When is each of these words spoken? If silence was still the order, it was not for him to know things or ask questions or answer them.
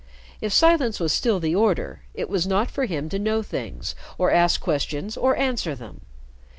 If 0.41 0.51
silence 0.51 0.99
was 0.99 1.13
still 1.13 1.39
the 1.39 1.53
order, 1.53 2.01
it 2.15 2.27
was 2.27 2.47
not 2.47 2.71
for 2.71 2.85
him 2.85 3.07
to 3.09 3.19
know 3.19 3.43
things 3.43 3.93
or 4.17 4.31
ask 4.31 4.59
questions 4.59 5.15
or 5.15 5.37
answer 5.37 5.75
them. 5.75 6.01